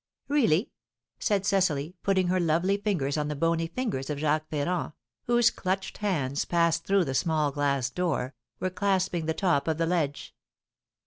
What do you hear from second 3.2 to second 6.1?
the bony fingers of Jacques Ferrand, whose clutched